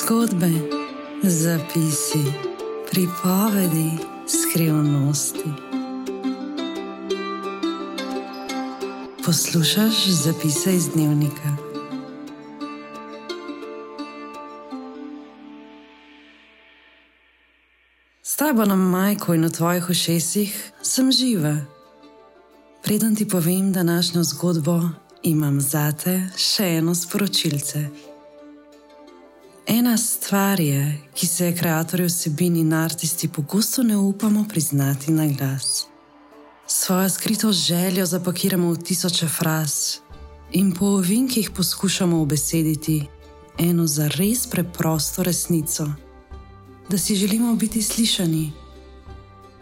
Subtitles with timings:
[0.00, 0.50] Zgodbe,
[1.22, 2.24] zapisi,
[2.90, 3.90] pripovedi,
[4.28, 5.44] skrivnosti.
[9.24, 11.56] Poslušaj zapise iz dnevnika.
[18.22, 21.56] S tabo na majku in v tvojih ušesih sem živa.
[22.82, 24.80] Preden ti povem današnjo zgodbo,
[25.22, 28.11] imam zate še eno sporočilce.
[29.66, 35.26] Ena stvar je, ki se je ustvarjalci vsebin in artisti pogosto ne upamo priznati na
[35.26, 35.86] glas.
[36.66, 39.96] Svojo skrito željo zapakiramo v tisoče fraz
[40.52, 43.06] in po ovinkih poskušamo obesediti
[43.58, 45.88] eno za res preprosto resnico:
[46.88, 48.52] da si želimo biti slišani,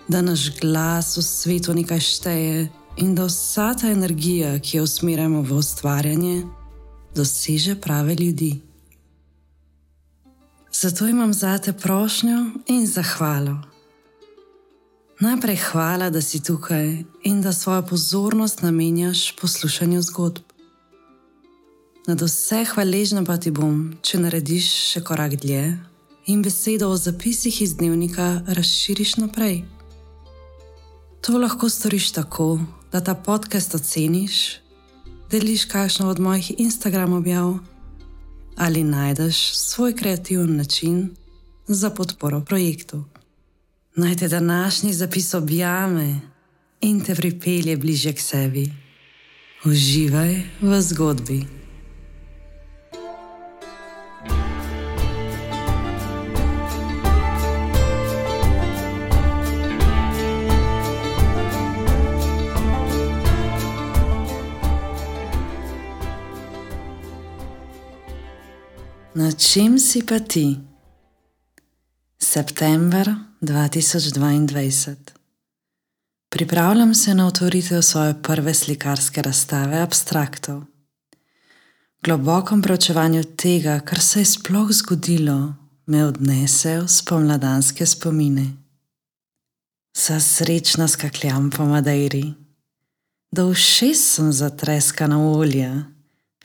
[0.08, 5.42] da naš glas v svetu nekaj šteje in da vsa ta energija, ki jo usmerjamo
[5.42, 6.42] v ustvarjanje,
[7.14, 8.69] doseže prave ljudi.
[10.83, 13.62] Zato imam zate prošnjo in zahvalo.
[15.20, 20.42] Najprej hvala, da si tukaj in da svojo pozornost namenjaš poslušanju zgodb.
[22.06, 25.77] Na vse hvaležna pa ti bom, če narediš še korak dlje
[26.27, 29.65] in besedo o zapisih iz dnevnika razširiš naprej.
[31.20, 32.59] To lahko storiš tako,
[32.92, 34.61] da ta podcast oceniš,
[35.31, 37.59] deliš kakšno od mojih Instagram objav
[38.56, 41.11] ali najdeš svoj kreativen način
[41.69, 43.05] za podporo projektu.
[43.97, 46.20] Naj te današnji zapis objame
[46.81, 48.73] in te pripelje bliže k sebi.
[49.65, 51.59] Uživaj v zgodbi.
[69.41, 70.61] Čem si pa ti?
[72.19, 74.97] September 2022.
[76.28, 80.61] Pripravljam se na otvoritev svoje prve slikarske razstave abstraktov.
[80.61, 85.55] V globokem preučevanju tega, kar se je sploh zgodilo,
[85.87, 88.47] me odnese v spomladanske spomine.
[89.97, 92.34] Sa srečna skakljam po Madeiri,
[93.33, 96.00] do všes sem zatreskana v olje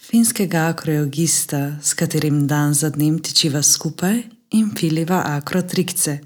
[0.10, 4.22] finskega akrojogista, s katerim dan za dnem tičiva skupaj
[4.52, 6.20] in piliva akrotrikce.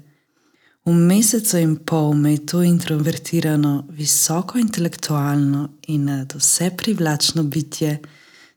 [0.84, 7.98] V mesecu in pol me je to introvertirano, visoko intelektualno in nad vse privlačno bitje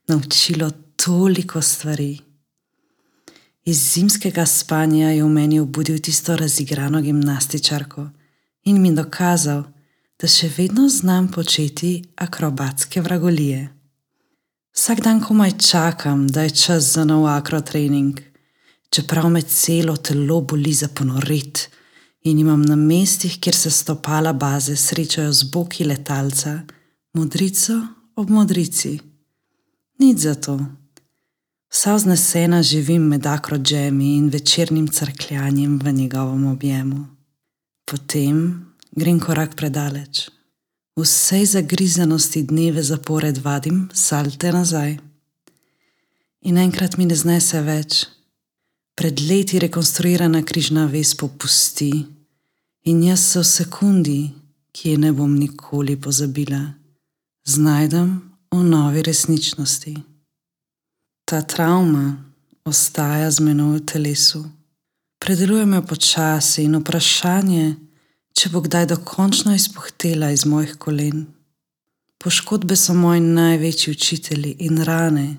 [0.07, 2.19] naučilo toliko stvari.
[3.65, 8.09] Iz zimskega spanja je v meni obudil tisto razigrano gimnastičarko
[8.63, 9.63] in mi dokazal,
[10.19, 13.82] da še vedno znam početi akrobatske vragolije.
[14.73, 18.19] Vsak dan komaj čakam, da je čas za nov akrotrening,
[18.89, 21.69] čeprav me celo telo boli za ponorit
[22.23, 26.59] in imam na mestih, kjer se stopala baze srečajo z boki letalca,
[27.13, 27.73] modrico
[28.15, 28.99] ob modrici.
[29.99, 30.59] Nič za to.
[31.69, 37.05] Vsa vznesena živim med akrodžemi in večernim crkljanjem v njegovem objemu.
[37.85, 40.29] Potem grem korak predaleč
[40.95, 44.97] vsej zagrizenosti dneve zapored vadim salte nazaj.
[46.41, 48.05] In enkrat mi ne znese več,
[48.95, 52.05] pred leti rekonstruirana križna ves popusti
[52.85, 54.21] in jaz se v sekundi,
[54.73, 56.73] ki je ne bom nikoli pozabila,
[57.45, 58.09] znajdem
[58.51, 59.93] v novi resničnosti.
[61.25, 62.17] Ta travma
[62.65, 64.43] ostaja z menoj v telesu,
[65.19, 67.75] predelujem jo počasi in vprašanje,
[68.33, 71.25] če bo kdaj dokončno izpuhtela iz mojih kolen.
[72.17, 75.37] Poškodbe so moji največji učitelji in rane,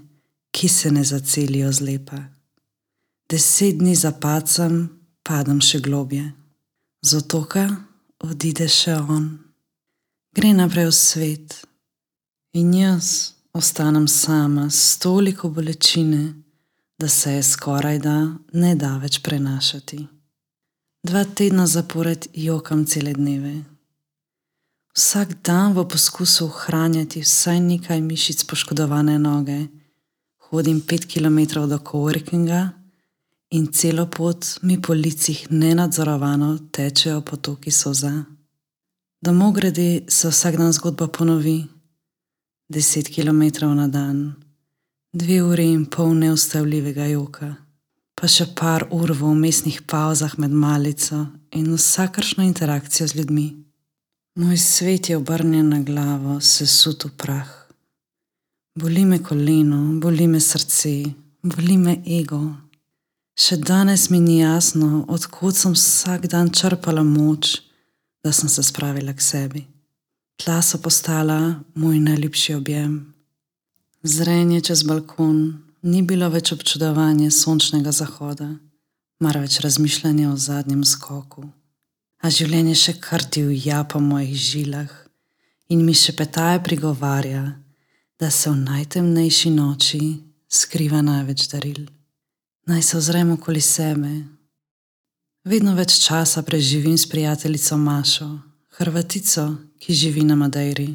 [0.51, 2.19] ki se ne zacelijo zlepa.
[3.31, 4.89] Deset dni zapacam,
[5.23, 6.33] padam še globje.
[7.03, 7.65] Z otoka
[8.23, 9.31] odide še on,
[10.37, 11.57] gre naprej v svet
[12.55, 16.35] in jaz ostanem sama s toliko bolečine,
[16.99, 18.17] da se je skoraj da
[18.53, 20.05] ne da več prenašati.
[21.05, 23.63] Dva tedna zapored jokam cele dneve.
[24.97, 29.67] Vsak dan v poskusu ohranjati vsaj nekaj mišic poškodovane noge,
[30.49, 32.71] hodim pet km do Coworkinga
[33.51, 38.25] in celo pot mi po licih nenadzorovano tečejo potoki soza.
[39.21, 41.67] Domov grede se vsak dan zgodba ponovi,
[42.69, 43.43] deset km
[43.77, 44.33] na dan,
[45.13, 47.64] dve uri in pol neustavljivega joka
[48.15, 53.49] pa še par ur v umestnih pauzah med malico in vsakršno interakcijo z ljudmi.
[54.35, 57.51] Moj svet je obrnjen na glavo, sesut v prah.
[58.75, 61.05] Boli me koleno, boli me srce,
[61.43, 62.43] boli me ego.
[63.39, 67.61] Še danes mi ni jasno, odkud sem vsak dan črpala moč,
[68.25, 69.63] da sem se spravila k sebi.
[70.43, 73.15] Tla so postala moj najljubši objem.
[74.03, 78.49] Zrenje čez balkon ni bilo več občudovanje sončnega zahoda,
[79.21, 81.45] marveč razmišljanje o zadnjem skoku.
[82.25, 84.93] A življenje še kar divja po mojih žilah
[85.69, 87.45] in mi še petaje prigovarja,
[88.21, 90.01] da se v najtemnejši noči
[90.49, 91.85] skriva največ daril.
[92.65, 94.13] Naj se ozrem okoli sebe.
[95.45, 98.31] Vedno več časa preživim s prijateljico Mašo,
[98.79, 100.95] Hrvatico, ki živi na Madeiri.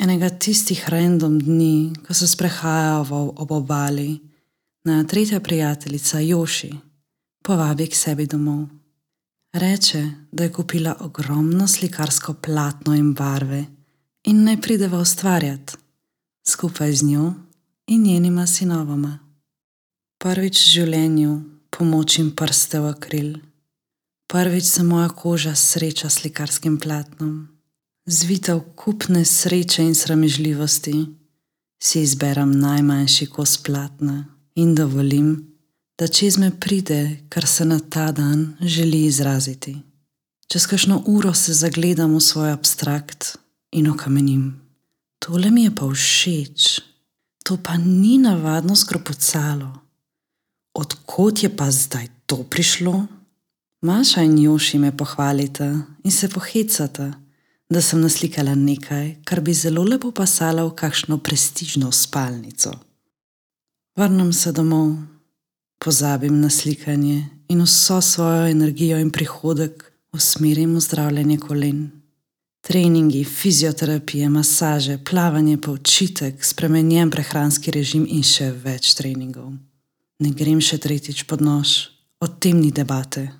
[0.00, 4.18] Enega tistih random dni, ko se sprehajamo ob obali,
[4.84, 6.70] na tretja prijateljica Joši
[7.44, 8.68] povabi k sebi domov.
[9.52, 13.64] Reče, da je kupila ogromno slikarsko platno in barve
[14.24, 15.76] in naj prideva ustvarjati
[16.48, 17.34] skupaj z njo
[17.86, 19.18] in njenima sinovoma.
[20.18, 23.30] Prvič v življenju pomočim prste v akril,
[24.32, 27.48] prvič se moja koža sreča s slikarskim platnom,
[28.10, 31.06] zvita v kupne sreče in sramežljivosti,
[31.82, 34.24] si izberem najmanjši kos platna
[34.54, 35.46] in dovolim,
[35.98, 39.76] da čez me pride, kar se na ta dan želi izraziti.
[40.48, 43.36] Čez kakšno uro se zagledam v svoj abstrakt
[43.72, 44.60] in okamenim.
[45.18, 46.80] Tole mi je pa všeč,
[47.44, 49.70] to pa ni navadno skropucalo.
[50.74, 53.06] Odkot je pa zdaj to prišlo?
[53.82, 57.12] Maša in Joši me pohvalita in se pohecata,
[57.70, 62.72] da sem naslikala nekaj, kar bi zelo lepo pasalo v kakšno prestižno spalnico.
[63.96, 64.96] Vrnem se domov
[65.78, 71.90] pozabim na slikanje in vso svojo energijo in prihodek usmerim v zdravljenje kolen.
[72.60, 79.54] Treningi, fizioterapije, masaže, plavanje, počitek, spremenjen prehranski režim in še več treningov.
[80.20, 81.88] Ne grem še tretjič pod nož,
[82.20, 83.39] o tem ni debate.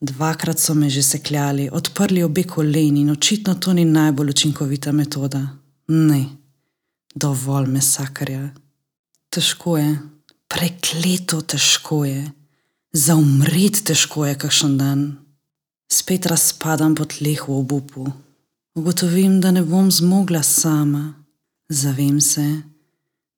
[0.00, 5.48] Dvakrat so me že sekljali, odprli obe koleni in očitno to ni najbolj učinkovita metoda.
[5.88, 6.24] Ne,
[7.14, 8.50] dovolj mesakarja.
[9.30, 9.98] Težko je,
[10.48, 12.30] prekleto težko je,
[12.92, 15.00] za umret težko je kakšen dan.
[15.90, 18.06] Spet razpadam po tleh v obupu.
[18.74, 21.14] Ugotovim, da ne bom zmogla sama.
[21.68, 22.62] Zavem se,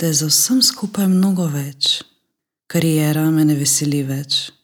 [0.01, 2.03] da je za vsem skupaj mnogo več.
[2.67, 4.56] Karijera me ne veseli več.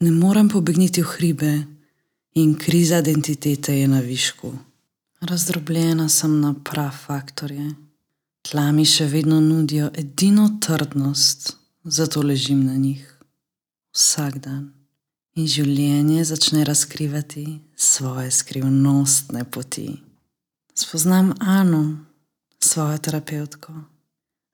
[0.00, 1.66] Ne morem pobegniti v hribe
[2.32, 4.52] in kriza identitete je na višku.
[5.20, 7.74] Razdrobljena sem na prav faktorje.
[8.40, 11.52] Tla mi še vedno nudijo edino trdnost,
[11.84, 13.02] zato ležim na njih
[13.92, 14.70] vsak dan
[15.36, 17.44] in življenje začne razkrivati
[17.76, 20.00] svoje skrivnostne poti.
[20.74, 21.98] Spoznam Anu,
[22.56, 23.76] svojo terapeutko,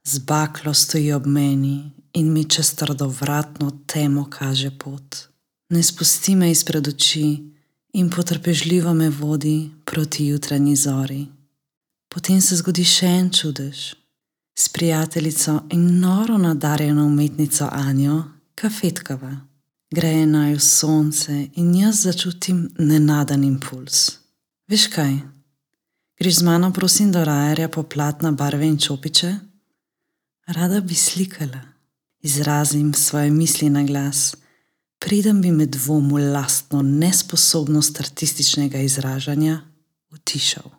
[0.03, 5.36] z baklo stoji ob meni in mi čez trdovratno temo kaže pot.
[5.69, 7.53] Ne spusti me izpred oči
[7.93, 11.27] in potrpežljivo me vodi proti jutranji zori.
[12.09, 13.95] Potem se zgodi še en čudež
[14.59, 18.23] s prijateljico in noro nadarjeno umetnico Anjo,
[18.55, 19.37] kafetkava.
[19.91, 24.19] Greje naju sonce in jaz začutim nenaden impuls.
[24.69, 25.13] Veš kaj?
[26.19, 29.35] Greš z mano, prosim, do rajarja poplatna barve in čopiče?
[30.47, 31.61] Rada bi slikala,
[32.23, 34.35] izrazim svoje misli na glas,
[34.99, 39.61] preden bi med dvom v lastno nesposobnost artističnega izražanja
[40.13, 40.71] utišal.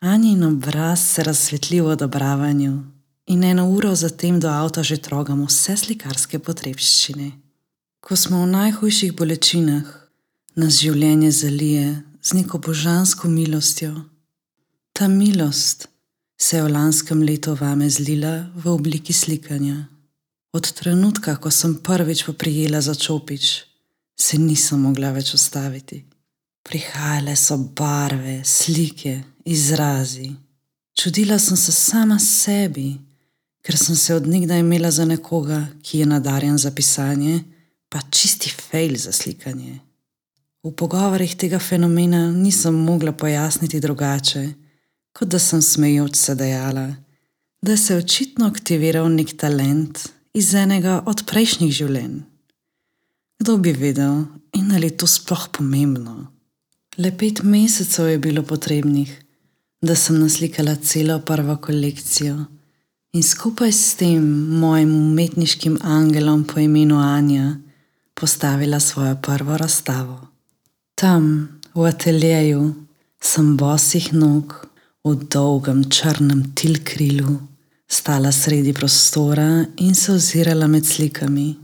[0.00, 2.82] Anjin obraz se razsvetli v odobravanju,
[3.26, 7.30] in eno uro zatem do avta že trogamo vse slikarske potrebščine.
[8.00, 9.86] Ko smo v najhujših bolečinah,
[10.56, 13.94] nas življenje zalije z neko božansko milostjo.
[14.92, 15.88] Ta milost
[16.36, 19.91] se je v lanskem letu vame zlila v obliki slikanja.
[20.52, 23.64] Od trenutka, ko sem prvič poprijela za čopič,
[24.20, 26.02] se nisem mogla več ustaviti.
[26.62, 29.14] Prihajale so barve, slike,
[29.48, 30.28] izrazi.
[30.92, 32.92] Čudila sem se sama sebi,
[33.64, 37.40] ker sem se odnegdaj imela za nekoga, ki je nadarjen za pisanje,
[37.88, 39.80] pa čisti fail za slikanje.
[40.62, 44.50] V pogovorih tega fenomena nisem mogla pojasniti drugače,
[45.16, 46.90] kot da sem smejoč se dejala,
[47.62, 52.22] da se je očitno aktiviral nek talent iz enega od prejšnjih življenj.
[53.42, 54.24] Kdo bi vedel
[54.56, 56.32] in ali je to sploh pomembno?
[56.96, 59.10] Le pet mesecev je bilo potrebnih,
[59.82, 62.36] da sem naslikala celo prvo kolekcijo.
[63.12, 64.24] In skupaj s tem
[64.60, 67.56] mojim umetniškim angelom po imenu Anja
[68.14, 70.20] postavila svojo prvo razstavo.
[70.94, 72.62] Tam, v ateljeju,
[73.20, 74.54] sem bosih nog
[75.04, 77.40] v dolgem črnem tilkrilu
[77.92, 81.56] stala sredi prostora in se ozirala med slikami.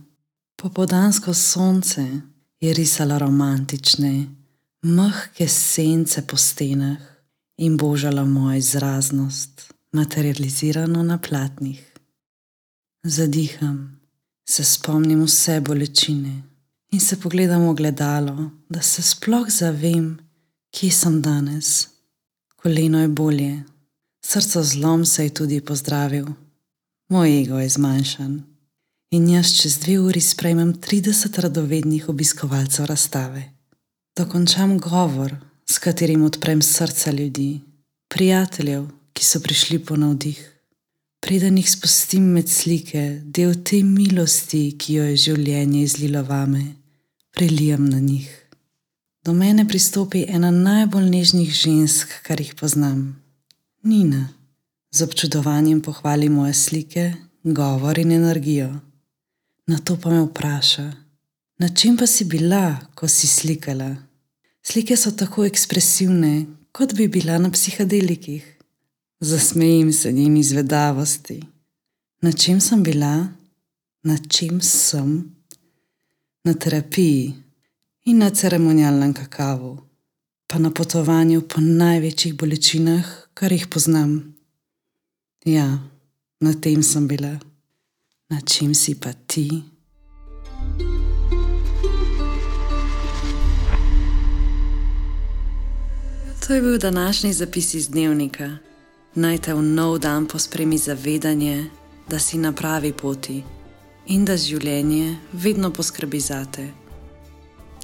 [0.63, 2.07] Popodansko sonce
[2.61, 4.27] je risalo romantične,
[4.83, 6.99] mehke sence po stenah
[7.57, 11.83] in božalo mojo izraznost, materializirano na platnih.
[13.05, 14.01] Zadiham,
[14.49, 16.43] se spomnim vse bolečine
[16.91, 20.19] in se pogledam v gledalo, da se sploh zavem,
[20.71, 21.89] kje sem danes.
[22.57, 23.65] Koleno je bolje,
[24.25, 26.27] srce zlom se je tudi pozdravil,
[27.09, 28.43] moj ego je zmanjšan
[29.11, 33.43] in jaz čez dve uri sprejmem 30 radovednih obiskovalcev razstave.
[34.17, 37.61] Dokončam govor, s katerim odprem srca ljudi,
[38.09, 40.39] prijateljev, ki so prišli po navdih.
[41.21, 46.65] Preden jih spustim med slike, del te milosti, ki jo je življenje izlilo vame,
[47.35, 48.29] prelijem na njih.
[49.25, 53.18] Do mene pristopi ena najbolj nežnih žensk, kar jih poznam,
[53.83, 54.29] Nina.
[54.91, 58.81] Z občudovanjem pohvali moje slike, govor in energijo.
[59.67, 60.93] Na to pa me vpraša,
[61.59, 63.97] na čem pa si bila, ko si slikala?
[64.63, 68.59] Slike so tako ekspresivne, kot bi bila na psihadelikih.
[69.21, 71.43] Zasmejim se njeni zvedavosti.
[72.23, 73.29] Na čem sem bila,
[74.03, 75.37] na čem sem?
[76.45, 77.35] Na terapiji
[78.05, 79.88] in na ceremonialnem kakavu,
[80.49, 84.35] pa na potovanju po največjih bolečinah, kar jih poznam.
[85.45, 85.79] Ja,
[86.41, 87.37] na tem sem bila
[88.29, 89.63] na čem si pa ti?
[96.47, 98.57] To je bil današnji zapis iz dnevnika.
[99.15, 101.71] Naj te v nov dan pospremi zavedanje,
[102.09, 103.43] da si na pravi poti
[104.07, 106.69] in da življenje vedno poskrbi za te.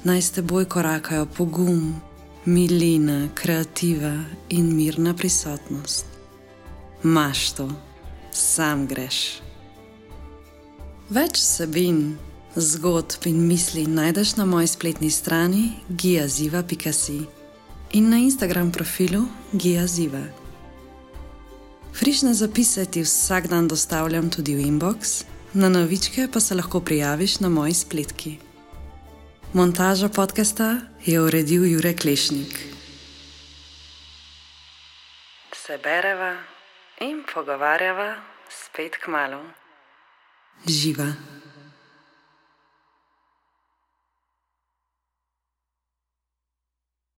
[0.03, 2.01] Naj s teboj korakajo pogum,
[2.45, 6.05] milina, kreativa in mirna prisotnost.
[7.03, 7.69] Maš to,
[8.31, 9.41] sam greš.
[11.09, 12.17] Več vsebin,
[12.55, 17.19] zgodb in misli najdeš na moji spletni strani giaziva.si
[17.93, 20.23] in na Instagram profilu giaziva.
[21.93, 25.23] Frišne zapise ti vsak dan dostavljam tudi v inbox,
[25.53, 28.37] na novičke pa se lahko prijaviš na moji spletki.
[29.53, 32.59] Montažo podcasta je uredil Jure Klešnik.
[35.53, 36.37] Se bereva
[37.01, 38.15] in pogovarjava
[38.49, 39.41] spet k malu.
[40.65, 41.34] Živa.